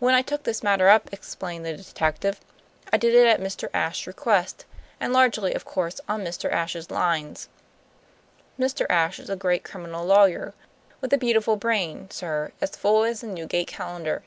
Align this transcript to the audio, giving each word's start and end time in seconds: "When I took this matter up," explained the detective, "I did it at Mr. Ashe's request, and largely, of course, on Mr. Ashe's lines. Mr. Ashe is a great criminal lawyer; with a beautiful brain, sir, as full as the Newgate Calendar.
"When 0.00 0.12
I 0.16 0.22
took 0.22 0.42
this 0.42 0.64
matter 0.64 0.88
up," 0.88 1.12
explained 1.12 1.64
the 1.64 1.76
detective, 1.76 2.40
"I 2.92 2.96
did 2.96 3.14
it 3.14 3.28
at 3.28 3.38
Mr. 3.40 3.68
Ashe's 3.72 4.08
request, 4.08 4.64
and 4.98 5.12
largely, 5.12 5.54
of 5.54 5.64
course, 5.64 6.00
on 6.08 6.24
Mr. 6.24 6.50
Ashe's 6.50 6.90
lines. 6.90 7.48
Mr. 8.58 8.86
Ashe 8.90 9.20
is 9.20 9.30
a 9.30 9.36
great 9.36 9.62
criminal 9.62 10.04
lawyer; 10.04 10.52
with 11.00 11.12
a 11.12 11.16
beautiful 11.16 11.54
brain, 11.54 12.10
sir, 12.10 12.50
as 12.60 12.70
full 12.74 13.04
as 13.04 13.20
the 13.20 13.28
Newgate 13.28 13.68
Calendar. 13.68 14.24